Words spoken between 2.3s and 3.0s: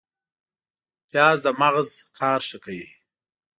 ښه کوي